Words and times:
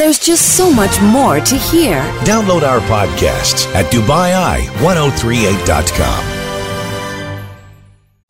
There's 0.00 0.18
just 0.18 0.56
so 0.56 0.72
much 0.72 0.98
more 1.02 1.40
to 1.40 1.56
hear. 1.56 2.00
Download 2.24 2.62
our 2.62 2.80
podcasts 2.88 3.66
at 3.74 3.84
Dubai1038.com. 3.92 6.40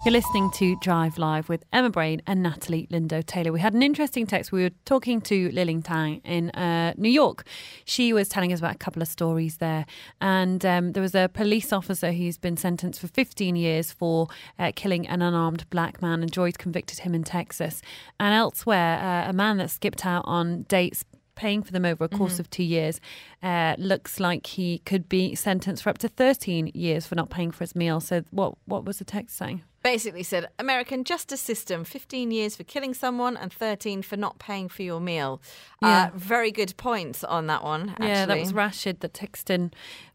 You're 0.03 0.13
listening 0.13 0.51
to 0.53 0.77
Drive 0.77 1.19
Live 1.19 1.51
with 1.51 1.63
Emma 1.75 1.91
Brain 1.91 2.23
and 2.27 2.43
Natalie 2.43 2.89
Lindo 2.91 3.23
Taylor. 3.25 3.53
We 3.53 3.61
had 3.61 3.75
an 3.75 3.83
interesting 3.83 4.27
text. 4.27 4.51
We 4.51 4.63
were 4.63 4.71
talking 4.87 5.21
to 5.21 5.51
Liling 5.53 5.83
Tang 5.83 6.23
in 6.25 6.49
uh, 6.53 6.95
New 6.97 7.11
York. 7.11 7.45
She 7.85 8.15
was 8.15 8.29
telling 8.29 8.51
us 8.51 8.61
about 8.61 8.77
a 8.77 8.79
couple 8.79 9.03
of 9.03 9.09
stories 9.09 9.59
there. 9.59 9.85
And 10.21 10.65
um, 10.65 10.93
there 10.93 11.03
was 11.03 11.15
a 11.15 11.29
police 11.29 11.71
officer 11.71 12.13
who's 12.13 12.39
been 12.39 12.57
sentenced 12.57 12.99
for 12.99 13.09
15 13.09 13.57
years 13.57 13.93
for 13.93 14.29
uh, 14.59 14.73
killing 14.75 15.07
an 15.07 15.21
unarmed 15.21 15.69
black 15.69 16.01
man, 16.01 16.23
and 16.23 16.33
Joy's 16.33 16.57
convicted 16.57 17.01
him 17.01 17.15
in 17.15 17.23
Texas. 17.23 17.83
And 18.19 18.35
elsewhere, 18.35 18.99
uh, 18.99 19.29
a 19.29 19.35
man 19.35 19.59
that 19.59 19.71
skipped 19.71 20.07
out 20.07 20.25
on 20.25 20.63
dates 20.63 21.05
paying 21.45 21.63
for 21.63 21.73
them 21.73 21.85
over 21.85 22.05
a 22.05 22.09
course 22.09 22.37
Mhm. 22.37 22.41
of 22.41 22.51
two 22.51 22.63
years, 22.77 23.01
uh, 23.43 23.75
looks 23.79 24.21
like 24.21 24.47
he 24.59 24.69
could 24.91 25.09
be 25.09 25.35
sentenced 25.35 25.83
for 25.83 25.91
up 25.91 25.99
to 25.99 26.09
13 26.09 26.71
years 26.75 27.07
for 27.07 27.15
not 27.15 27.31
paying 27.31 27.51
for 27.51 27.65
his 27.65 27.75
meal. 27.75 27.99
So, 28.01 28.23
what 28.31 28.51
what 28.67 28.85
was 28.85 28.99
the 28.99 29.05
text 29.17 29.37
saying? 29.37 29.63
Basically 29.83 30.23
said 30.23 30.49
American 30.59 31.05
justice 31.05 31.41
system 31.41 31.85
15 31.85 32.31
years 32.31 32.55
for 32.55 32.65
killing 32.65 32.93
someone 32.93 33.35
and 33.37 33.51
13 33.51 34.03
for 34.03 34.17
not 34.17 34.39
paying 34.39 34.69
for 34.69 34.83
your 34.83 35.01
meal. 35.01 35.41
Yeah. 35.81 36.11
Uh, 36.13 36.19
very 36.19 36.53
good 36.53 36.77
points 36.77 37.25
on 37.25 37.47
that 37.47 37.65
one, 37.65 37.91
actually. 37.91 38.09
Yeah, 38.09 38.27
that 38.27 38.39
was 38.39 38.53
Rashid 38.53 39.01
that 39.01 39.15
texted 39.15 39.51
in 39.51 39.71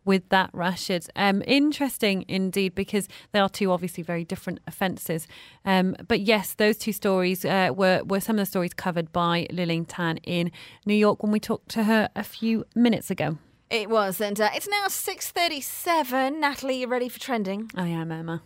with 0.06 0.30
that 0.30 0.52
Rashid. 0.54 1.08
Um, 1.16 1.42
interesting 1.48 2.26
indeed 2.28 2.76
because 2.76 3.08
they 3.32 3.40
are 3.40 3.50
two 3.50 3.72
obviously 3.72 4.04
very 4.04 4.24
different 4.24 4.60
offences. 4.68 5.28
Um, 5.66 5.96
but 6.08 6.22
yes, 6.22 6.54
those 6.54 6.78
two 6.78 6.94
stories 6.94 7.44
uh, 7.44 7.72
were 7.76 8.04
were 8.04 8.20
some 8.20 8.36
of 8.36 8.42
the 8.42 8.46
stories 8.46 8.74
covered 8.74 9.12
by 9.12 9.48
Liling 9.52 9.86
Tan 9.86 10.18
in 10.18 10.52
New 10.86 10.94
York 10.94 11.24
when 11.24 11.32
we 11.32 11.40
talked 11.40 11.70
to 11.70 11.86
her 11.86 12.10
a 12.16 12.24
few 12.24 12.66
minutes 12.76 13.10
ago. 13.10 13.40
It 13.72 13.90
was, 13.90 14.22
and 14.22 14.40
uh, 14.40 14.52
it's 14.54 14.68
now 14.68 14.86
6.37. 14.88 16.38
Natalie, 16.40 16.82
you 16.82 16.88
ready 16.88 17.10
for 17.10 17.20
trending? 17.20 17.72
I 17.74 17.88
am 17.88 18.12
Emma. 18.12 18.44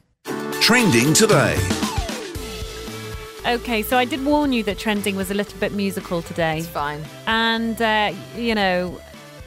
Trending 0.62 1.14
today. 1.14 1.56
Okay, 3.48 3.82
so 3.82 3.98
I 3.98 4.06
did 4.06 4.24
warn 4.24 4.54
you 4.54 4.62
that 4.64 4.78
trending 4.78 5.16
was 5.16 5.32
a 5.32 5.34
little 5.34 5.58
bit 5.60 5.72
musical 5.72 6.22
today. 6.22 6.60
It's 6.60 6.68
fine. 6.68 7.02
And, 7.26 7.82
uh, 7.82 8.14
you 8.36 8.54
know, 8.54 9.00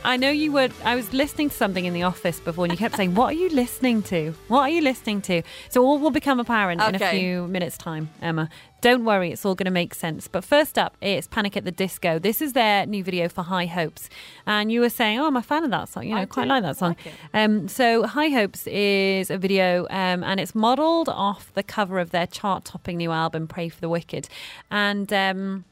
I 0.04 0.16
know 0.16 0.30
you 0.30 0.50
were. 0.50 0.68
I 0.84 0.96
was 0.96 1.12
listening 1.12 1.50
to 1.50 1.54
something 1.56 1.84
in 1.84 1.92
the 1.94 2.02
office 2.02 2.40
before, 2.40 2.64
and 2.64 2.72
you 2.72 2.78
kept 2.78 2.96
saying, 2.96 3.14
What 3.14 3.26
are 3.26 3.36
you 3.36 3.50
listening 3.50 4.02
to? 4.04 4.34
What 4.48 4.62
are 4.62 4.68
you 4.70 4.80
listening 4.80 5.20
to? 5.22 5.42
So, 5.68 5.84
all 5.84 5.98
will 5.98 6.10
become 6.10 6.40
apparent 6.40 6.82
in 6.82 6.94
a 6.94 6.96
Okay. 6.96 7.20
few 7.20 7.46
minutes' 7.46 7.78
time, 7.78 8.10
Emma. 8.20 8.48
Don't 8.82 9.04
worry, 9.04 9.30
it's 9.30 9.46
all 9.46 9.54
going 9.54 9.66
to 9.66 9.70
make 9.70 9.94
sense. 9.94 10.26
But 10.26 10.42
first 10.42 10.76
up, 10.76 10.96
it's 11.00 11.28
Panic 11.28 11.56
at 11.56 11.64
the 11.64 11.70
Disco. 11.70 12.18
This 12.18 12.42
is 12.42 12.52
their 12.52 12.84
new 12.84 13.04
video 13.04 13.28
for 13.28 13.42
High 13.42 13.66
Hopes. 13.66 14.10
And 14.44 14.72
you 14.72 14.80
were 14.80 14.90
saying, 14.90 15.20
Oh, 15.20 15.26
I'm 15.28 15.36
a 15.36 15.42
fan 15.42 15.62
of 15.62 15.70
that 15.70 15.88
song. 15.88 16.02
You 16.08 16.16
know, 16.16 16.26
quite 16.26 16.48
like 16.48 16.64
that 16.64 16.76
song. 16.76 16.96
Um, 17.32 17.68
so, 17.68 18.04
High 18.08 18.30
Hopes 18.30 18.66
is 18.66 19.30
a 19.30 19.38
video, 19.38 19.84
um, 19.84 20.24
and 20.24 20.40
it's 20.40 20.52
modelled 20.52 21.08
off 21.08 21.54
the 21.54 21.62
cover 21.62 22.00
of 22.00 22.10
their 22.10 22.26
chart 22.26 22.64
topping 22.64 22.96
new 22.96 23.12
album, 23.12 23.46
Pray 23.46 23.68
for 23.68 23.80
the 23.80 23.88
Wicked. 23.88 24.28
And. 24.68 25.12
Um, 25.12 25.64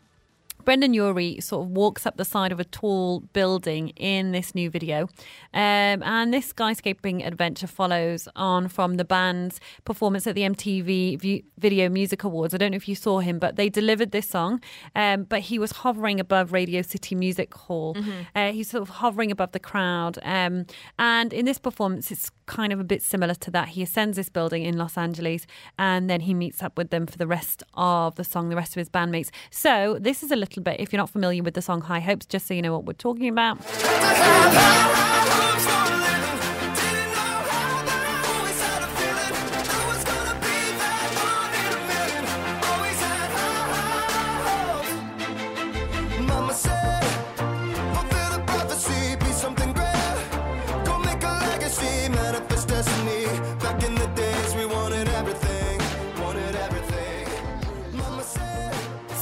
Brendon 0.64 0.94
Urie 0.94 1.40
sort 1.40 1.64
of 1.66 1.70
walks 1.70 2.06
up 2.06 2.16
the 2.16 2.24
side 2.24 2.52
of 2.52 2.60
a 2.60 2.64
tall 2.64 3.20
building 3.32 3.88
in 3.90 4.32
this 4.32 4.54
new 4.54 4.70
video. 4.70 5.08
Um, 5.52 6.02
and 6.02 6.32
this 6.32 6.52
skyscaping 6.52 7.26
adventure 7.26 7.66
follows 7.66 8.28
on 8.36 8.68
from 8.68 8.94
the 8.94 9.04
band's 9.04 9.60
performance 9.84 10.26
at 10.26 10.34
the 10.34 10.42
MTV 10.42 11.42
Video 11.58 11.88
Music 11.88 12.24
Awards. 12.24 12.54
I 12.54 12.58
don't 12.58 12.72
know 12.72 12.76
if 12.76 12.88
you 12.88 12.94
saw 12.94 13.20
him, 13.20 13.38
but 13.38 13.56
they 13.56 13.68
delivered 13.68 14.12
this 14.12 14.28
song. 14.28 14.60
Um, 14.94 15.24
but 15.24 15.40
he 15.40 15.58
was 15.58 15.72
hovering 15.72 16.20
above 16.20 16.52
Radio 16.52 16.82
City 16.82 17.14
Music 17.14 17.54
Hall. 17.54 17.94
Mhm. 17.94 18.26
Uh, 18.34 18.52
he's 18.52 18.70
sort 18.70 18.82
of 18.82 18.88
hovering 18.88 19.30
above 19.30 19.52
the 19.52 19.58
crowd. 19.60 20.18
Um, 20.22 20.66
and 20.98 21.32
in 21.32 21.44
this 21.46 21.58
performance, 21.58 22.10
it's 22.10 22.30
kind 22.46 22.72
of 22.72 22.80
a 22.80 22.84
bit 22.84 23.02
similar 23.02 23.34
to 23.34 23.50
that. 23.52 23.68
He 23.68 23.82
ascends 23.82 24.16
this 24.16 24.28
building 24.28 24.64
in 24.64 24.76
Los 24.76 24.98
Angeles 24.98 25.46
and 25.78 26.10
then 26.10 26.20
he 26.22 26.34
meets 26.34 26.62
up 26.62 26.76
with 26.76 26.90
them 26.90 27.06
for 27.06 27.16
the 27.16 27.26
rest 27.26 27.62
of 27.74 28.16
the 28.16 28.24
song, 28.24 28.48
the 28.48 28.56
rest 28.56 28.72
of 28.72 28.80
his 28.80 28.88
bandmates. 28.90 29.30
So, 29.50 29.98
this 30.00 30.22
is 30.22 30.30
a 30.30 30.36
little 30.36 30.49
bit, 30.58 30.80
if 30.80 30.92
you're 30.92 30.98
not 30.98 31.10
familiar 31.10 31.42
with 31.42 31.54
the 31.54 31.62
song 31.62 31.82
High 31.82 32.00
Hopes, 32.00 32.26
just 32.26 32.46
so 32.46 32.54
you 32.54 32.62
know 32.62 32.72
what 32.72 32.84
we're 32.84 32.94
talking 32.94 33.28
about. 33.28 33.58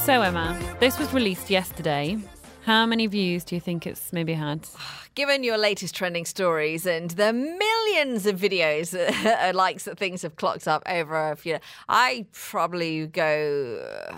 So, 0.09 0.23
Emma, 0.23 0.57
this 0.79 0.97
was 0.97 1.13
released 1.13 1.49
yesterday. 1.49 2.17
How 2.63 2.85
many 2.85 3.07
views 3.07 3.43
do 3.43 3.55
you 3.55 3.61
think 3.61 3.85
it's 3.85 4.13
maybe 4.13 4.33
had? 4.33 4.67
Given 5.15 5.43
your 5.43 5.57
latest 5.57 5.93
trending 5.93 6.25
stories 6.25 6.85
and 6.85 7.11
the 7.11 7.33
millions 7.33 8.25
of 8.25 8.39
videos, 8.39 8.93
uh, 9.25 9.53
likes 9.53 9.83
that 9.83 9.97
things 9.97 10.21
have 10.21 10.35
clocked 10.35 10.67
up 10.67 10.83
over 10.85 11.31
a 11.31 11.35
few, 11.35 11.59
I 11.89 12.27
probably 12.31 13.07
go 13.07 14.07
uh, 14.09 14.15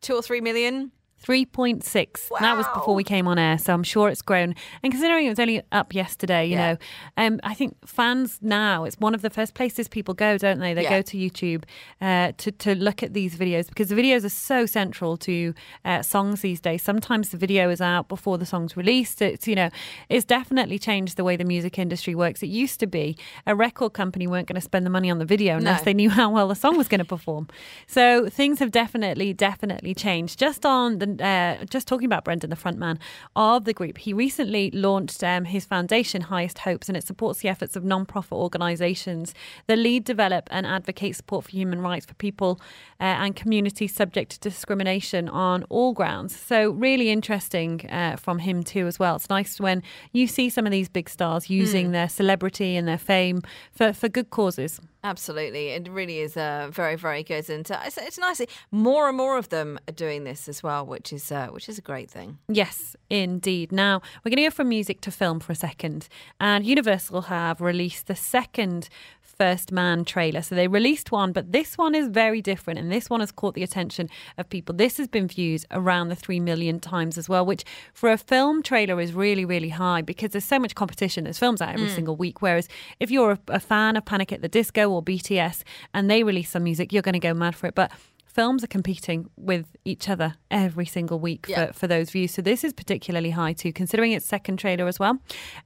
two 0.00 0.14
or 0.14 0.22
three 0.22 0.40
million. 0.40 0.92
3.6. 1.24 2.28
That 2.40 2.56
was 2.56 2.66
before 2.74 2.94
we 2.94 3.04
came 3.04 3.26
on 3.28 3.38
air, 3.38 3.58
so 3.58 3.72
I'm 3.74 3.82
sure 3.82 4.08
it's 4.08 4.22
grown. 4.22 4.54
And 4.82 4.92
considering 4.92 5.26
it 5.26 5.28
was 5.30 5.38
only 5.38 5.62
up 5.72 5.94
yesterday, 5.94 6.46
you 6.46 6.52
Yeah. 6.52 6.72
know, 6.72 6.78
um, 7.16 7.40
I 7.42 7.54
think 7.54 7.76
fans 7.86 8.38
now, 8.40 8.84
it's 8.84 8.96
one 8.98 9.14
of 9.14 9.22
the 9.22 9.30
first 9.30 9.54
places 9.54 9.88
people 9.88 10.14
go, 10.14 10.38
don't 10.38 10.58
they? 10.60 10.74
They 10.74 10.82
Yeah. 10.84 10.90
go 10.90 11.02
to 11.02 11.16
YouTube 11.16 11.64
uh, 12.00 12.32
to, 12.38 12.52
to 12.52 12.74
look 12.74 13.02
at 13.02 13.12
these 13.14 13.36
videos 13.36 13.68
because 13.68 13.88
the 13.88 13.94
videos 13.94 14.24
are 14.24 14.28
so 14.30 14.66
central 14.66 15.16
to 15.18 15.54
uh, 15.84 16.02
songs 16.02 16.40
these 16.40 16.60
days. 16.60 16.82
Sometimes 16.82 17.30
the 17.30 17.36
video 17.36 17.68
is 17.70 17.80
out 17.80 18.08
before 18.08 18.38
the 18.38 18.46
song's 18.46 18.76
released. 18.76 19.20
It's, 19.20 19.46
you 19.48 19.54
know, 19.54 19.70
it's 20.08 20.24
definitely 20.24 20.78
changed 20.78 21.16
the 21.16 21.24
way 21.24 21.36
the 21.36 21.44
music 21.44 21.78
industry 21.78 22.14
works. 22.14 22.42
It 22.42 22.48
used 22.48 22.80
to 22.80 22.86
be 22.86 23.16
a 23.46 23.54
record 23.54 23.92
company 23.92 24.26
weren't 24.26 24.46
going 24.46 24.54
to 24.54 24.60
spend 24.60 24.86
the 24.86 24.90
money 24.90 25.10
on 25.10 25.18
the 25.18 25.24
video 25.24 25.56
unless 25.56 25.80
No. 25.80 25.84
they 25.84 25.94
knew 25.94 26.10
how 26.10 26.30
well 26.30 26.48
the 26.48 26.54
song 26.54 26.76
was 26.76 26.88
going 26.88 27.00
to 27.00 27.04
perform. 27.04 27.48
So 27.86 28.28
things 28.28 28.58
have 28.60 28.70
definitely, 28.70 29.32
definitely 29.32 29.94
changed. 29.94 30.38
Just 30.38 30.64
on 30.64 30.98
the, 30.98 31.06
uh, 31.20 31.64
just 31.70 31.86
talking 31.88 32.06
about 32.06 32.24
Brendon, 32.24 32.50
the 32.50 32.56
frontman 32.56 32.98
of 33.34 33.64
the 33.64 33.72
group, 33.72 33.98
he 33.98 34.12
recently 34.12 34.70
launched 34.72 35.22
um, 35.24 35.44
his 35.44 35.64
foundation, 35.64 36.22
Highest 36.22 36.58
Hopes, 36.60 36.88
and 36.88 36.96
it 36.96 37.04
supports 37.06 37.40
the 37.40 37.48
efforts 37.48 37.76
of 37.76 37.84
non-profit 37.84 38.32
organisations 38.32 39.34
that 39.66 39.78
lead, 39.78 40.04
develop, 40.04 40.48
and 40.50 40.66
advocate 40.66 41.16
support 41.16 41.44
for 41.44 41.50
human 41.50 41.80
rights 41.80 42.06
for 42.06 42.14
people 42.14 42.60
uh, 43.00 43.04
and 43.04 43.34
communities 43.36 43.94
subject 43.94 44.32
to 44.32 44.40
discrimination 44.40 45.28
on 45.28 45.64
all 45.68 45.92
grounds. 45.92 46.36
So 46.36 46.70
really 46.70 47.10
interesting 47.10 47.88
uh, 47.90 48.16
from 48.16 48.38
him 48.40 48.62
too 48.62 48.86
as 48.86 48.98
well. 48.98 49.16
It's 49.16 49.30
nice 49.30 49.58
when 49.60 49.82
you 50.12 50.26
see 50.26 50.50
some 50.50 50.66
of 50.66 50.72
these 50.72 50.88
big 50.88 51.08
stars 51.08 51.48
using 51.48 51.78
Mm. 51.88 51.92
their 51.92 52.08
celebrity 52.08 52.76
and 52.76 52.88
their 52.88 52.98
fame 52.98 53.40
for, 53.72 53.92
for 53.92 54.08
good 54.08 54.30
causes. 54.30 54.80
Absolutely, 55.08 55.68
it 55.68 55.88
really 55.88 56.18
is 56.18 56.36
uh, 56.36 56.68
very, 56.70 56.96
very 56.96 57.22
good, 57.22 57.48
and 57.48 57.68
uh, 57.70 57.80
it's, 57.86 57.96
it's 57.96 58.18
nice. 58.18 58.42
More 58.70 59.08
and 59.08 59.16
more 59.16 59.38
of 59.38 59.48
them 59.48 59.78
are 59.88 59.92
doing 59.92 60.24
this 60.24 60.48
as 60.48 60.62
well, 60.62 60.84
which 60.84 61.14
is 61.14 61.32
uh, 61.32 61.46
which 61.46 61.66
is 61.66 61.78
a 61.78 61.80
great 61.80 62.10
thing. 62.10 62.36
Yes, 62.46 62.94
indeed. 63.08 63.72
Now, 63.72 64.02
we're 64.22 64.30
going 64.30 64.44
to 64.44 64.50
go 64.50 64.50
from 64.50 64.68
music 64.68 65.00
to 65.00 65.10
film 65.10 65.40
for 65.40 65.52
a 65.52 65.56
second. 65.56 66.08
And 66.38 66.66
Universal 66.66 67.22
have 67.22 67.62
released 67.62 68.06
the 68.06 68.14
second 68.14 68.90
First 69.38 69.70
Man 69.72 70.04
trailer. 70.04 70.42
So 70.42 70.54
they 70.54 70.66
released 70.68 71.12
one, 71.12 71.32
but 71.32 71.52
this 71.52 71.78
one 71.78 71.94
is 71.94 72.08
very 72.08 72.42
different. 72.42 72.78
And 72.78 72.90
this 72.90 73.08
one 73.08 73.20
has 73.20 73.30
caught 73.30 73.54
the 73.54 73.62
attention 73.62 74.08
of 74.36 74.48
people. 74.50 74.74
This 74.74 74.96
has 74.98 75.06
been 75.08 75.28
viewed 75.28 75.64
around 75.70 76.08
the 76.08 76.16
3 76.16 76.40
million 76.40 76.80
times 76.80 77.16
as 77.16 77.28
well, 77.28 77.46
which 77.46 77.64
for 77.94 78.10
a 78.10 78.18
film 78.18 78.62
trailer 78.62 79.00
is 79.00 79.12
really, 79.12 79.44
really 79.44 79.68
high 79.70 80.02
because 80.02 80.30
there's 80.32 80.44
so 80.44 80.58
much 80.58 80.74
competition. 80.74 81.24
There's 81.24 81.38
films 81.38 81.62
out 81.62 81.74
every 81.74 81.86
Mm. 81.88 81.94
single 81.94 82.16
week. 82.16 82.42
Whereas 82.42 82.68
if 82.98 83.10
you're 83.10 83.32
a, 83.32 83.38
a 83.48 83.60
fan 83.60 83.96
of 83.96 84.04
Panic 84.04 84.32
at 84.32 84.42
the 84.42 84.48
Disco 84.48 84.90
or 84.90 85.02
BTS 85.02 85.62
and 85.94 86.10
they 86.10 86.22
release 86.24 86.50
some 86.50 86.64
music, 86.64 86.92
you're 86.92 87.02
going 87.02 87.12
to 87.12 87.18
go 87.20 87.32
mad 87.34 87.54
for 87.54 87.68
it. 87.68 87.74
But 87.74 87.92
films 88.38 88.62
are 88.62 88.68
competing 88.78 89.28
with 89.36 89.64
each 89.84 90.08
other 90.08 90.28
every 90.50 90.86
single 90.86 91.18
week 91.28 91.42
Yeah. 91.48 91.66
for, 91.66 91.72
for 91.80 91.86
those 91.88 92.08
views. 92.10 92.30
So 92.34 92.40
this 92.42 92.62
is 92.62 92.72
particularly 92.72 93.30
high 93.30 93.52
too, 93.62 93.72
considering 93.72 94.12
its 94.12 94.26
second 94.26 94.58
trailer 94.58 94.86
as 94.86 94.98
well. 95.02 95.14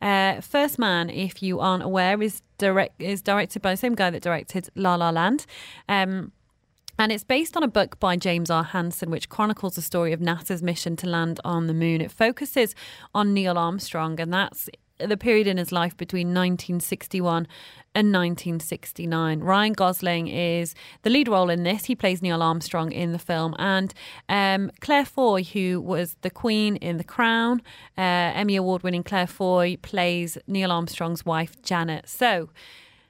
Uh, 0.01 0.41
First 0.41 0.79
Man, 0.79 1.11
if 1.11 1.43
you 1.43 1.61
aren't 1.61 1.83
aware, 1.83 2.23
is 2.23 2.41
direct 2.57 2.95
is 3.03 3.21
directed 3.23 3.61
by 3.63 3.71
the 3.73 3.77
same 3.77 3.95
guy 3.95 4.09
that 4.11 4.23
directed 4.23 4.63
La 4.75 4.95
La 4.95 5.11
Land. 5.11 5.45
Um, 5.89 6.33
and 6.99 7.11
it's 7.13 7.25
based 7.25 7.57
on 7.57 7.63
a 7.63 7.69
book 7.69 7.99
by 8.01 8.17
James 8.17 8.51
R. 8.51 8.65
Hansen, 8.65 9.11
which 9.11 9.29
chronicles 9.29 9.75
the 9.75 9.83
story 9.83 10.13
of 10.13 10.21
NASA's 10.21 10.63
mission 10.63 10.95
to 10.97 11.07
land 11.07 11.41
on 11.45 11.67
the 11.67 11.75
moon. 11.75 12.01
It 12.01 12.13
focuses 12.13 12.75
on 13.15 13.35
Neil 13.35 13.59
Armstrong, 13.59 14.21
and 14.21 14.33
that's 14.33 14.69
the 15.07 15.17
period 15.17 15.47
in 15.47 15.57
his 15.57 15.73
life 15.73 15.97
between 15.97 16.29
1961 16.29 17.47
and 17.95 18.13
1969. 18.13 19.41
Ryan 19.41 19.73
Gosling 19.73 20.29
is 20.29 20.75
the 21.03 21.11
lead 21.11 21.29
role 21.29 21.51
in 21.51 21.63
this. 21.63 21.85
He 21.85 21.95
plays 21.95 22.23
Neil 22.23 22.43
Armstrong 22.43 22.93
in 22.93 23.13
the 23.13 23.19
film. 23.19 23.55
And 23.59 23.93
um, 24.29 24.71
Claire 24.81 25.05
Foy, 25.05 25.43
who 25.43 25.81
was 25.81 26.17
the 26.23 26.31
Queen 26.31 26.77
in 26.77 26.97
The 26.97 27.05
Crown, 27.05 27.61
uh, 27.99 28.33
Emmy 28.35 28.57
Award 28.57 28.83
winning 28.83 29.03
Claire 29.03 29.27
Foy, 29.27 29.77
plays 29.83 30.39
Neil 30.47 30.73
Armstrong's 30.73 31.27
wife, 31.27 31.61
Janet. 31.63 32.09
So, 32.09 32.49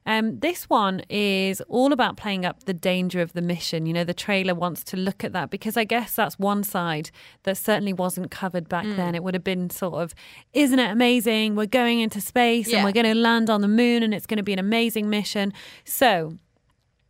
um, 0.04 0.40
this 0.40 0.64
one 0.68 1.02
is 1.08 1.60
all 1.68 1.92
about 1.92 2.16
playing 2.16 2.44
up 2.44 2.64
the 2.64 2.74
danger 2.74 3.20
of 3.20 3.32
the 3.34 3.42
mission. 3.42 3.86
You 3.86 3.92
know, 3.92 4.04
the 4.04 4.12
trailer 4.14 4.54
wants 4.54 4.82
to 4.84 4.96
look 4.96 5.22
at 5.22 5.32
that 5.32 5.48
because 5.50 5.76
I 5.76 5.84
guess 5.84 6.14
that's 6.16 6.38
one 6.38 6.64
side 6.64 7.10
that 7.44 7.56
certainly 7.56 7.92
wasn't 7.92 8.30
covered 8.30 8.68
back 8.68 8.84
Mm. 8.84 8.96
then. 8.96 9.14
It 9.14 9.22
would 9.22 9.34
have 9.34 9.44
been 9.44 9.70
sort 9.70 9.94
of, 9.94 10.12
isn't 10.52 10.78
it 10.78 10.90
amazing? 10.90 11.54
We're 11.54 11.66
going 11.66 12.00
into 12.00 12.20
space 12.20 12.68
Yeah. 12.68 12.78
and 12.78 12.84
we're 12.84 12.92
going 12.92 13.06
to 13.06 13.14
land 13.14 13.48
on 13.48 13.60
the 13.60 13.68
moon 13.68 14.02
and 14.02 14.12
it's 14.12 14.26
going 14.26 14.38
to 14.38 14.42
be 14.42 14.52
an 14.52 14.58
amazing 14.58 15.08
mission. 15.08 15.52
So, 15.84 16.36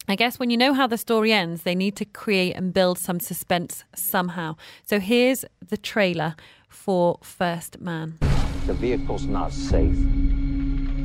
I 0.08 0.16
guess 0.16 0.38
when 0.38 0.50
you 0.50 0.56
know 0.56 0.74
how 0.74 0.86
the 0.88 0.98
story 0.98 1.32
ends, 1.32 1.62
they 1.62 1.74
need 1.76 1.94
to 1.96 2.04
create 2.04 2.54
and 2.56 2.74
build 2.74 2.98
some 2.98 3.20
suspense 3.20 3.84
somehow. 3.94 4.56
So 4.84 4.98
here's 4.98 5.44
the 5.66 5.76
trailer 5.76 6.34
for 6.68 7.18
First 7.22 7.80
Man. 7.80 8.18
The 8.66 8.74
vehicle's 8.74 9.26
not 9.26 9.52
safe. 9.52 9.96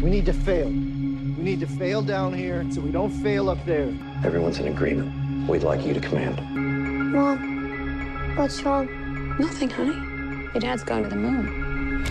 We 0.02 0.10
need 0.10 0.26
to 0.26 0.34
fail. 0.34 0.70
We 1.38 1.44
need 1.44 1.60
to 1.60 1.68
fail 1.68 2.02
down 2.02 2.34
here 2.34 2.66
so 2.72 2.82
we 2.82 2.90
don't 2.90 3.12
fail 3.12 3.48
up 3.48 3.64
there. 3.64 3.94
Everyone's 4.26 4.58
in 4.58 4.68
agreement. 4.68 5.48
We'd 5.48 5.62
like 5.62 5.86
you 5.86 5.94
to 5.94 6.00
command. 6.00 6.42
Mom, 7.14 8.36
what's 8.36 8.64
wrong? 8.64 8.90
Nothing, 9.40 9.70
honey. 9.70 9.94
Your 10.54 10.60
dad's 10.62 10.84
going 10.84 11.04
to 11.04 11.10
the 11.10 11.16
moon. 11.16 12.02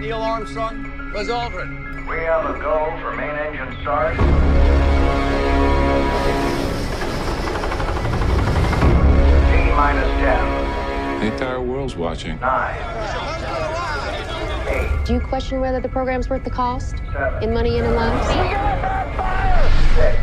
Neil 0.00 0.20
Armstrong, 0.20 0.82
Buzz 1.12 1.28
Aldrin. 1.28 2.08
We 2.10 2.16
have 2.24 2.44
a 2.44 2.58
go 2.58 2.98
for 3.00 3.14
main 3.14 3.30
engine 3.30 3.80
start. 3.82 4.16
T 9.46 9.52
minus 9.76 10.10
10, 10.18 11.20
The 11.20 11.26
entire 11.32 11.60
world's 11.60 11.94
watching. 11.94 12.38
9, 14.66 15.04
Do 15.04 15.12
you 15.14 15.20
question 15.20 15.60
whether 15.60 15.80
the 15.80 15.88
program's 15.88 16.28
worth 16.28 16.44
the 16.44 16.50
cost? 16.50 16.96
7, 17.12 17.42
In 17.42 17.54
money 17.54 17.78
and 17.78 17.86
in 17.86 17.94
lives? 17.94 18.26
6, 19.96 20.18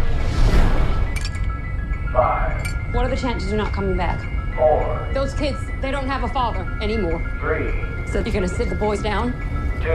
5, 2.11 2.93
What 2.93 3.05
are 3.05 3.09
the 3.09 3.17
chances 3.17 3.49
you're 3.49 3.57
not 3.57 3.73
coming 3.73 3.97
back? 3.97 4.19
4, 4.55 5.09
Those 5.13 5.33
kids, 5.33 5.57
they 5.81 5.91
don't 5.91 6.07
have 6.07 6.23
a 6.23 6.27
father 6.29 6.67
anymore. 6.81 7.19
3, 7.39 7.71
So 8.07 8.19
you're 8.19 8.33
gonna 8.33 8.47
sit 8.47 8.69
the 8.69 8.75
boys 8.75 9.01
down 9.01 9.33
2, 9.81 9.89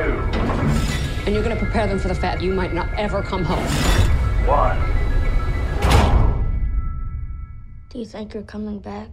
and 1.27 1.35
you're 1.35 1.43
gonna 1.43 1.57
prepare 1.57 1.87
them 1.87 1.99
for 1.99 2.09
the 2.09 2.15
fact 2.15 2.43
you 2.43 2.53
might 2.53 2.73
not 2.75 2.89
ever 2.99 3.23
come 3.23 3.45
home. 3.45 3.65
1. 4.47 4.77
Do 7.91 7.99
you 7.99 8.05
think 8.05 8.35
you're 8.35 8.43
coming 8.43 8.79
back? 8.81 9.09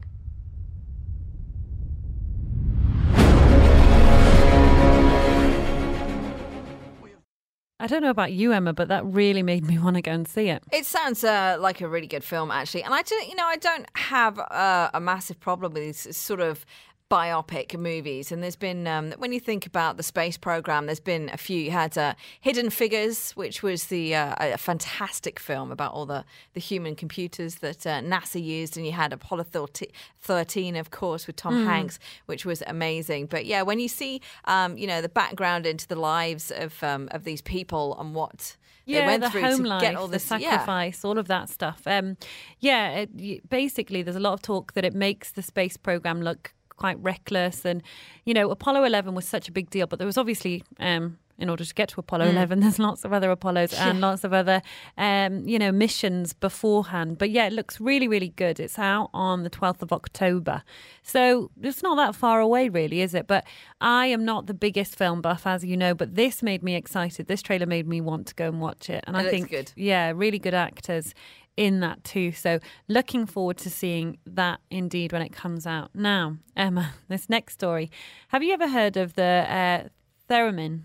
I 7.86 7.88
don't 7.88 8.02
know 8.02 8.10
about 8.10 8.32
you, 8.32 8.52
Emma, 8.52 8.74
but 8.74 8.88
that 8.88 9.06
really 9.06 9.44
made 9.44 9.64
me 9.64 9.78
want 9.86 9.96
to 9.96 10.02
go 10.02 10.12
and 10.12 10.28
see 10.28 10.50
it. 10.50 10.64
It 10.72 10.88
sounds 10.88 11.24
uh, 11.24 11.58
like 11.60 11.82
a 11.82 11.88
really 11.88 12.08
good 12.08 12.24
film, 12.24 12.50
actually. 12.50 12.82
And 12.82 12.96
I 12.96 13.04
don't, 13.04 13.30
you 13.30 13.36
know, 13.36 13.46
I 13.46 13.58
don't 13.58 13.86
have 13.96 14.40
uh, 14.40 14.90
a 14.92 15.00
massive 15.00 15.40
problem 15.40 15.74
with 15.74 15.84
these 15.84 16.18
sort 16.18 16.40
of 16.40 16.66
biopic 17.10 17.78
movies. 17.78 18.31
And 18.31 18.42
there's 18.42 18.56
been, 18.56 18.88
um, 18.88 19.13
when 19.18 19.31
you 19.31 19.40
think 19.40 19.66
about 19.66 19.98
the 19.98 20.04
space 20.04 20.38
program, 20.38 20.88
there's 20.88 21.00
been 21.00 21.30
a 21.31 21.38
few. 21.38 21.60
You 21.60 21.72
had 21.72 21.98
uh, 21.98 22.16
Hidden 22.42 22.72
Figures, 22.72 23.31
which 23.34 23.62
was 23.62 23.86
the 23.86 24.16
uh, 24.16 24.36
a 24.40 24.57
fantastic 24.57 25.40
film 25.40 25.72
about 25.72 25.94
all 25.94 26.06
the, 26.06 26.25
the 26.54 26.60
human 26.60 26.96
computers 26.96 27.56
that 27.56 27.86
uh, 27.86 28.02
NASA 28.02 28.44
used. 28.44 28.75
And 28.75 28.86
you 28.86 28.92
had 28.92 29.13
Apollo 29.13 29.44
13, 29.52 29.90
13, 30.22 30.75
of 30.75 30.92
course, 30.92 31.28
with 31.28 31.36
Tom 31.36 31.66
Hanks, 31.66 32.00
which 32.25 32.46
was 32.46 32.63
amazing. 32.66 33.28
But 33.28 33.46
yeah, 33.46 33.62
when 33.62 33.80
you 33.80 33.88
see, 33.88 34.22
um, 34.46 34.78
you 34.78 34.88
know, 34.88 35.01
the 35.01 35.10
background 35.10 35.66
into 35.66 35.88
the 35.88 35.96
lives 35.96 36.51
of 36.51 36.84
um, 36.84 37.08
of 37.12 37.24
these 37.24 37.42
people 37.42 37.96
and 38.00 38.16
what 38.16 38.58
they 38.88 39.06
went 39.06 39.24
the 39.24 39.30
through 39.30 39.42
home 39.42 39.63
to 39.63 39.69
life, 39.69 39.81
get 39.81 39.96
all 39.96 40.08
this 40.08 40.28
the 40.28 40.40
yeah. 40.40 40.51
sacrifice, 40.51 41.06
all 41.06 41.18
of 41.18 41.28
that 41.28 41.50
stuff. 41.50 41.81
Um, 41.86 42.18
yeah, 42.60 43.06
it, 43.18 43.50
basically, 43.50 44.01
there's 44.01 44.16
a 44.16 44.19
lot 44.19 44.34
of 44.34 44.42
talk 44.42 44.74
that 44.74 44.86
it 44.86 44.94
makes 44.94 45.31
the 45.31 45.42
space 45.42 45.78
program 45.78 46.22
look 46.22 46.54
quite 46.77 46.98
reckless, 47.01 47.66
and 47.66 47.81
you 48.25 48.33
know, 48.33 48.50
Apollo 48.51 48.83
11 48.83 49.16
was 49.16 49.25
such 49.25 49.48
a 49.48 49.51
big 49.51 49.69
deal, 49.69 49.88
but 49.88 50.00
there 50.00 50.07
was 50.07 50.18
obviously. 50.18 50.63
Um, 50.80 51.18
in 51.38 51.50
order 51.50 51.66
to 51.66 51.74
get 51.74 51.89
to 51.89 52.00
Apollo 52.00 52.27
11, 52.27 52.60
there's 52.62 52.80
lots 52.80 53.04
of 53.04 53.12
other 53.12 53.30
Apollos 53.30 53.74
and 53.74 54.00
lots 54.00 54.24
of 54.24 54.31
other, 54.31 54.62
um, 54.98 55.45
you 55.45 55.60
know, 55.60 55.69
missions 55.69 56.31
beforehand. 56.31 57.18
But 57.18 57.30
yeah, 57.30 57.45
it 57.45 57.51
looks 57.51 57.81
really, 57.81 58.07
really 58.07 58.30
good. 58.30 58.57
It's 58.57 58.80
out 58.80 59.10
on 59.13 59.44
the 59.44 59.50
12th 59.50 59.81
of 59.81 59.92
October. 59.92 60.63
So 61.04 61.51
it's 61.62 61.83
not 61.83 61.95
that 61.98 62.16
far 62.16 62.39
away, 62.39 62.69
really, 62.69 63.01
is 63.01 63.13
it? 63.13 63.27
But 63.27 63.44
I 63.81 64.06
am 64.06 64.24
not 64.24 64.48
the 64.48 64.54
biggest 64.54 64.95
film 64.95 65.22
buff, 65.22 65.45
as 65.45 65.66
you 65.66 65.75
know, 65.75 65.94
but 65.94 66.16
this 66.16 66.42
made 66.42 66.63
me 66.63 66.74
excited. 66.75 67.27
This 67.27 67.42
trailer 67.42 67.66
made 67.66 67.86
me 67.86 68.00
want 68.00 68.27
to 68.27 68.36
go 68.36 68.48
and 68.48 68.62
watch 68.62 68.89
it. 68.89 69.04
And 69.06 69.18
It 69.18 69.25
I 69.25 69.30
think, 69.30 69.50
good. 69.50 69.74
yeah, 69.75 70.13
really 70.16 70.39
good 70.39 70.54
actors 70.54 71.13
in 71.57 71.80
that 71.80 72.04
too. 72.04 72.31
So 72.31 72.60
looking 72.88 73.25
forward 73.25 73.57
to 73.57 73.69
seeing 73.69 74.18
that 74.25 74.60
indeed 74.69 75.12
when 75.12 75.22
it 75.22 75.31
comes 75.31 75.66
out. 75.66 75.92
Now, 75.94 76.38
Emma, 76.56 76.94
this 77.07 77.30
next 77.30 77.54
story. 77.54 77.90
Have 78.30 78.44
you 78.44 78.54
ever 78.54 78.68
heard 78.68 78.98
of 78.98 79.16
the 79.16 79.46
uh, 79.48 79.88
theremin 80.30 80.81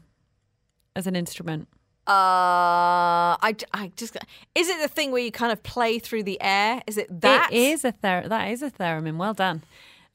as 0.94 1.06
an 1.06 1.16
instrument? 1.16 1.68
Uh, 2.06 3.38
I, 3.40 3.54
I 3.72 3.92
just 3.94 4.16
is 4.54 4.68
it 4.68 4.80
the 4.80 4.88
thing 4.88 5.12
where 5.12 5.22
you 5.22 5.30
kind 5.30 5.52
of 5.52 5.62
play 5.62 5.98
through 5.98 6.24
the 6.24 6.40
air? 6.40 6.82
Is 6.86 6.96
it 6.96 7.20
that? 7.20 7.50
It 7.52 7.56
is 7.56 7.84
a 7.84 7.92
ther- 7.92 8.26
that 8.26 8.50
is 8.50 8.62
a 8.62 8.70
theremin. 8.70 9.16
Well 9.16 9.34
done. 9.34 9.62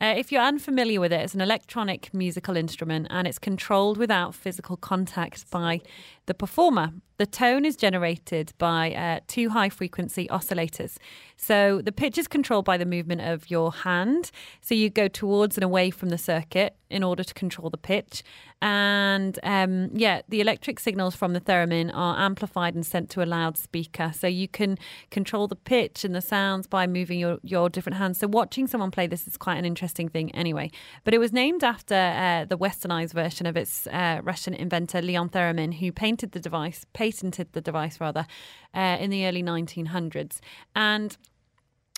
Uh, 0.02 0.14
if 0.18 0.30
you're 0.30 0.42
unfamiliar 0.42 1.00
with 1.00 1.14
it, 1.14 1.22
it's 1.22 1.34
an 1.34 1.40
electronic 1.40 2.14
musical 2.14 2.58
instrument 2.58 3.08
and 3.10 3.26
it's 3.26 3.40
controlled 3.40 3.98
without 3.98 4.36
physical 4.36 4.76
contact 4.76 5.50
by 5.50 5.80
the 6.26 6.34
performer. 6.34 6.92
The 7.18 7.26
tone 7.26 7.64
is 7.64 7.78
generated 7.78 8.52
by 8.58 8.94
uh, 8.94 9.20
two 9.28 9.50
high 9.50 9.70
frequency 9.70 10.28
oscillators. 10.28 10.98
So 11.38 11.82
the 11.82 11.92
pitch 11.92 12.18
is 12.18 12.28
controlled 12.28 12.66
by 12.66 12.78
the 12.78 12.86
movement 12.86 13.22
of 13.22 13.50
your 13.50 13.72
hand. 13.72 14.32
So 14.62 14.76
you 14.76 14.90
go 14.90 15.08
towards 15.08 15.58
and 15.58 15.64
away 15.64 15.92
from 15.92 16.10
the 16.10 16.18
circuit 16.18 16.76
in 16.90 17.04
order 17.04 17.24
to 17.24 17.34
control 17.34 17.70
the 17.70 17.78
pitch. 17.78 18.24
And 18.62 19.38
um, 19.44 19.90
yeah, 19.94 20.22
the 20.28 20.42
electric 20.42 20.80
signals 20.80 21.16
from 21.16 21.34
the 21.34 21.42
theremin 21.42 21.92
are 21.94 22.18
amplified 22.20 22.74
and 22.74 22.86
sent 22.86 23.10
to 23.12 23.22
a 23.22 23.26
loudspeaker. 23.26 24.12
So 24.14 24.28
you 24.28 24.48
can 24.48 24.78
control 25.12 25.48
the 25.48 25.56
pitch 25.56 26.04
and 26.04 26.16
the 26.16 26.22
sounds 26.22 26.68
by 26.68 26.88
moving 26.88 27.20
your, 27.20 27.38
your 27.44 27.70
different 27.70 27.98
hands. 27.98 28.18
So 28.20 28.28
watching 28.28 28.68
someone 28.68 28.92
play 28.92 29.08
this 29.08 29.28
is 29.28 29.38
quite 29.38 29.58
an 29.58 29.66
interesting 29.66 30.10
thing 30.10 30.32
anyway. 30.32 30.72
But 31.04 31.14
it 31.14 31.20
was 31.20 31.32
named 31.32 31.64
after 31.64 31.96
uh, 31.96 32.46
the 32.46 32.58
westernized 32.58 33.14
version 33.14 33.46
of 33.46 33.56
its 33.56 33.88
uh, 33.88 34.22
Russian 34.24 34.54
inventor, 34.54 35.02
Leon 35.02 35.30
Theremin, 35.30 35.76
who 35.76 35.92
painted 35.92 36.15
the 36.22 36.40
device, 36.40 36.86
patented 36.94 37.54
the 37.54 37.62
device 37.62 38.00
rather, 38.00 38.26
uh, 38.74 38.98
in 39.00 39.10
the 39.10 39.26
early 39.26 39.44
1900s. 39.44 40.40
And 40.76 41.18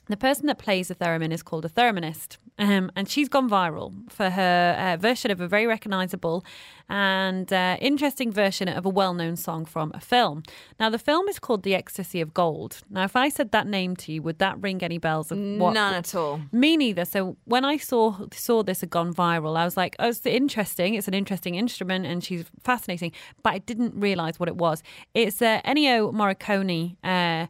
the 0.09 0.17
person 0.17 0.45
that 0.47 0.57
plays 0.57 0.87
the 0.87 0.95
theremin 0.95 1.31
is 1.31 1.43
called 1.43 1.65
a 1.65 1.69
thereminist, 1.69 2.37
um, 2.59 2.91
and 2.95 3.09
she's 3.09 3.29
gone 3.29 3.49
viral 3.49 3.93
for 4.09 4.29
her 4.29 4.75
uh, 4.77 4.97
version 4.97 5.31
of 5.31 5.39
a 5.41 5.47
very 5.47 5.67
recognizable 5.67 6.43
and 6.89 7.51
uh, 7.51 7.77
interesting 7.81 8.31
version 8.31 8.67
of 8.69 8.85
a 8.85 8.89
well 8.89 9.13
known 9.13 9.35
song 9.35 9.65
from 9.65 9.91
a 9.93 9.99
film. 9.99 10.43
Now, 10.79 10.89
the 10.89 10.97
film 10.99 11.27
is 11.27 11.39
called 11.39 11.63
The 11.63 11.75
Ecstasy 11.75 12.21
of 12.21 12.33
Gold. 12.33 12.81
Now, 12.89 13.03
if 13.03 13.15
I 13.15 13.29
said 13.29 13.51
that 13.51 13.67
name 13.67 13.95
to 13.97 14.11
you, 14.11 14.21
would 14.21 14.39
that 14.39 14.61
ring 14.61 14.81
any 14.81 14.97
bells 14.97 15.31
what? 15.31 15.73
None 15.73 15.93
at 15.93 16.15
all. 16.15 16.41
Me 16.51 16.77
neither. 16.77 17.05
So 17.05 17.37
when 17.45 17.65
I 17.65 17.77
saw 17.77 18.27
saw 18.31 18.63
this 18.63 18.81
had 18.81 18.89
gone 18.89 19.13
viral, 19.13 19.57
I 19.57 19.65
was 19.65 19.77
like, 19.77 19.95
"Oh, 19.99 20.09
it's 20.09 20.25
interesting. 20.25 20.95
It's 20.95 21.07
an 21.07 21.13
interesting 21.13 21.55
instrument, 21.55 22.05
and 22.05 22.23
she's 22.23 22.45
fascinating." 22.63 23.11
But 23.43 23.53
I 23.53 23.57
didn't 23.59 23.93
realize 23.95 24.39
what 24.39 24.49
it 24.49 24.55
was. 24.55 24.81
It's 25.13 25.41
uh, 25.41 25.61
Ennio 25.65 26.11
Morricone. 26.13 26.95
Uh, 27.03 27.47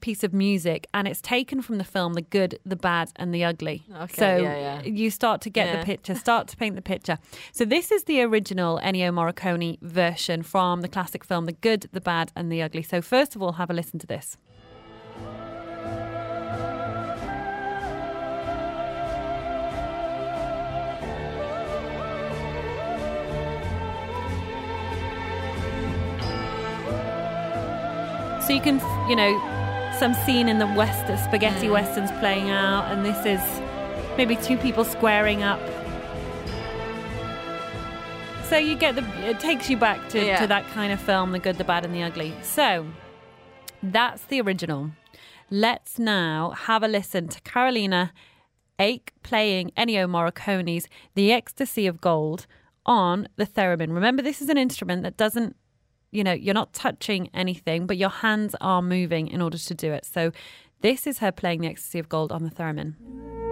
piece 0.00 0.22
of 0.24 0.32
music 0.32 0.86
and 0.94 1.08
it's 1.08 1.20
taken 1.20 1.60
from 1.62 1.78
the 1.78 1.84
film 1.84 2.14
the 2.14 2.22
good 2.22 2.58
the 2.64 2.76
bad 2.76 3.10
and 3.16 3.34
the 3.34 3.44
ugly 3.44 3.82
Okay, 4.02 4.14
so 4.14 4.36
yeah, 4.36 4.56
yeah. 4.56 4.82
you 4.84 5.10
start 5.10 5.40
to 5.42 5.50
get 5.50 5.66
Yeah. 5.66 5.80
the 5.80 5.84
picture 5.86 6.14
start 6.14 6.48
to 6.48 6.56
paint 6.56 6.76
the 6.76 6.82
picture 6.82 7.18
so 7.52 7.64
this 7.64 7.90
is 7.90 8.04
the 8.04 8.20
original 8.22 8.78
ennio 8.82 9.10
morricone 9.12 9.78
version 9.80 10.42
from 10.42 10.82
the 10.82 10.88
classic 10.88 11.24
film 11.24 11.46
the 11.46 11.52
good 11.52 11.88
the 11.92 12.00
bad 12.00 12.30
and 12.36 12.50
the 12.52 12.62
ugly 12.62 12.82
so 12.82 13.02
first 13.02 13.34
of 13.36 13.42
all 13.42 13.52
have 13.52 13.70
a 13.70 13.74
listen 13.74 13.98
to 13.98 14.06
this 14.06 14.36
So 28.46 28.52
you 28.52 28.60
can, 28.60 28.80
you 29.08 29.16
know, 29.16 29.32
some 29.98 30.14
scene 30.14 30.48
in 30.48 30.58
the 30.58 30.66
west, 30.66 31.04
Mm. 31.06 31.24
spaghetti 31.24 31.68
westerns 31.68 32.12
playing 32.20 32.50
out, 32.50 32.84
and 32.92 33.04
this 33.04 33.26
is 33.26 33.40
maybe 34.16 34.36
two 34.36 34.56
people 34.56 34.84
squaring 34.84 35.42
up. 35.42 35.60
So 38.48 38.56
you 38.56 38.76
get 38.76 38.94
the 38.94 39.04
it 39.28 39.40
takes 39.40 39.68
you 39.68 39.76
back 39.76 40.08
to, 40.10 40.24
Yeah. 40.24 40.38
to 40.40 40.46
that 40.46 40.64
kind 40.68 40.92
of 40.92 41.00
film, 41.00 41.32
the 41.32 41.40
good, 41.40 41.58
the 41.58 41.64
bad, 41.64 41.84
and 41.84 41.92
the 41.94 42.02
ugly. 42.04 42.32
So 42.42 42.86
that's 43.82 44.22
the 44.26 44.40
original. 44.40 44.92
Let's 45.50 45.98
now 45.98 46.50
have 46.50 46.82
a 46.84 46.88
listen 46.88 47.28
to 47.28 47.40
Carolina 47.42 48.12
Eyck 48.78 49.12
playing 49.22 49.72
Ennio 49.76 50.08
Morricone's 50.08 50.86
The 51.14 51.32
Ecstasy 51.32 51.86
of 51.86 52.00
Gold 52.00 52.46
on 52.84 53.28
the 53.36 53.46
theremin. 53.46 53.92
Remember, 53.92 54.22
this 54.22 54.40
is 54.40 54.48
an 54.48 54.58
instrument 54.58 55.02
that 55.02 55.16
doesn't, 55.16 55.56
you 56.16 56.24
know, 56.24 56.32
you're 56.32 56.54
not 56.54 56.72
touching 56.72 57.28
anything, 57.34 57.86
but 57.86 57.98
your 57.98 58.08
hands 58.08 58.56
are 58.60 58.80
moving 58.80 59.28
in 59.28 59.42
order 59.42 59.58
to 59.58 59.74
do 59.74 59.92
it. 59.92 60.06
So 60.06 60.32
this 60.80 61.06
is 61.06 61.18
her 61.18 61.30
playing 61.30 61.60
The 61.60 61.68
Ecstasy 61.68 61.98
of 61.98 62.08
Gold 62.08 62.32
on 62.32 62.42
the 62.42 62.50
theremin. 62.50 63.45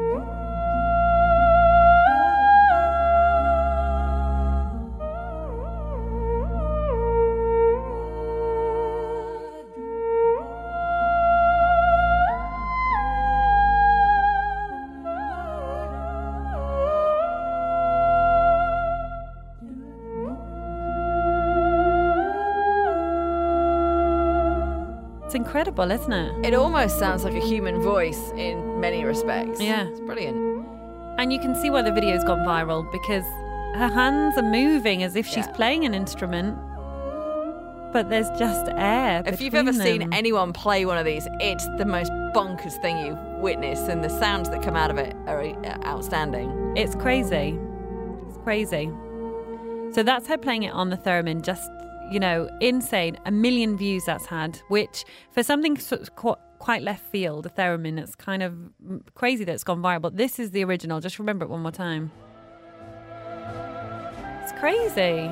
Incredible, 25.54 25.88
isn't 25.92 26.12
it? 26.12 26.46
It 26.46 26.54
almost 26.54 26.98
sounds 26.98 27.22
like 27.22 27.34
a 27.34 27.46
human 27.46 27.80
voice 27.80 28.32
in 28.36 28.80
many 28.80 29.04
respects. 29.04 29.60
Yeah. 29.60 29.86
It's 29.86 30.00
brilliant. 30.00 30.66
And 31.16 31.32
you 31.32 31.38
can 31.38 31.54
see 31.54 31.70
why 31.70 31.82
the 31.82 31.92
video's 31.92 32.24
gone 32.24 32.40
viral 32.40 32.90
because 32.90 33.22
her 33.78 33.88
hands 33.88 34.36
are 34.36 34.42
moving 34.42 35.04
as 35.04 35.14
if 35.14 35.28
she's 35.28 35.46
Yeah. 35.46 35.52
playing 35.52 35.84
an 35.84 35.94
instrument, 35.94 36.58
but 37.92 38.10
there's 38.10 38.28
just 38.36 38.68
air. 38.74 39.22
If 39.24 39.40
you've 39.40 39.54
ever 39.54 39.70
between 39.70 40.00
seen 40.00 40.12
anyone 40.12 40.52
play 40.52 40.84
one 40.86 40.98
of 40.98 41.04
these, 41.04 41.28
it's 41.38 41.68
the 41.78 41.84
most 41.84 42.10
bonkers 42.34 42.76
thing 42.82 42.98
you've 43.06 43.40
witnessed, 43.40 43.88
and 43.88 44.02
the 44.02 44.08
sounds 44.10 44.50
that 44.50 44.60
come 44.60 44.74
out 44.74 44.90
of 44.90 44.98
it 44.98 45.14
are 45.28 45.40
uh, 45.40 45.78
outstanding. 45.86 46.50
It's 46.76 46.96
crazy. 46.96 47.56
It's 48.26 48.38
crazy. 48.38 48.90
So 49.92 50.02
that's 50.02 50.26
her 50.26 50.36
playing 50.36 50.64
it 50.64 50.72
on 50.72 50.90
the 50.90 50.96
theremin. 50.96 51.42
Just 51.42 51.70
you 52.10 52.20
know, 52.20 52.48
insane. 52.60 53.18
A 53.26 53.30
million 53.30 53.76
views 53.76 54.04
that's 54.04 54.26
had, 54.26 54.60
which 54.68 55.04
for 55.32 55.42
something 55.42 55.78
quite 56.58 56.82
left 56.82 57.04
field, 57.10 57.46
a 57.46 57.50
theremin, 57.50 57.98
it's 57.98 58.14
kind 58.14 58.42
of 58.42 58.54
crazy 59.14 59.44
that 59.44 59.52
it's 59.52 59.64
gone 59.64 59.82
viral. 59.82 60.00
But 60.00 60.16
this 60.16 60.38
is 60.38 60.50
the 60.50 60.64
original. 60.64 61.00
Just 61.00 61.18
remember 61.18 61.44
it 61.44 61.48
one 61.48 61.60
more 61.60 61.72
time. 61.72 62.10
It's 64.42 64.52
crazy. 64.60 65.30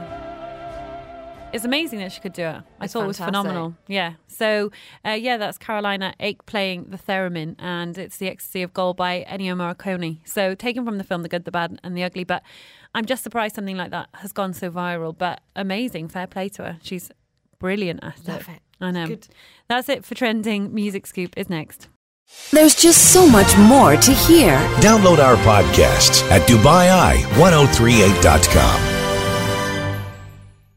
It's 1.52 1.64
amazing 1.64 1.99
that 1.99 2.12
she 2.12 2.21
could 2.21 2.32
do 2.32 2.44
it. 2.44 2.62
I 2.80 2.85
It's 2.85 2.94
thought 2.94 3.04
it 3.04 3.09
was 3.09 3.18
phenomenal. 3.18 3.75
Yeah. 3.87 4.14
So, 4.26 4.71
uh, 5.04 5.11
yeah, 5.11 5.37
that's 5.37 5.59
Carolina 5.59 6.14
Eyck 6.18 6.47
playing 6.47 6.87
the 6.88 6.97
theremin, 6.97 7.56
and 7.59 7.99
it's 7.99 8.16
The 8.16 8.28
Ecstasy 8.28 8.62
of 8.62 8.73
Gold 8.73 8.97
by 8.97 9.26
Ennio 9.28 9.54
Morricone. 9.54 10.21
So, 10.25 10.54
taken 10.54 10.85
from 10.85 10.99
the 10.99 11.04
film 11.04 11.23
The 11.23 11.28
Good, 11.28 11.44
the 11.44 11.50
Bad, 11.50 11.78
and 11.85 11.97
the 11.97 12.04
Ugly. 12.04 12.25
But 12.25 12.42
I'm 12.94 13.04
just 13.04 13.23
surprised 13.23 13.54
something 13.54 13.76
like 13.76 13.90
that 13.90 14.09
has 14.14 14.32
gone 14.32 14.54
so 14.54 14.71
viral. 14.71 15.16
But 15.16 15.40
amazing. 15.54 16.09
Fair 16.09 16.26
play 16.26 16.49
to 16.50 16.62
her. 16.64 16.78
She's 16.82 17.11
brilliant 17.59 18.02
at 18.02 18.26
Love 18.26 18.49
it. 18.49 18.61
I 18.80 18.90
know. 18.90 19.06
Good. 19.09 19.28
That's 19.68 19.88
it 19.88 20.04
for 20.04 20.14
Trending 20.14 20.73
Music 20.75 21.06
Scoop 21.06 21.35
is 21.37 21.49
next. 21.50 21.88
There's 22.50 22.75
just 22.75 23.12
so 23.12 23.28
much 23.28 23.56
more 23.59 23.94
to 23.97 24.12
hear. 24.12 24.56
Download 24.80 25.18
our 25.18 25.37
podcasts 25.37 26.23
at 26.30 26.49
Dubai1038.com. 26.49 28.91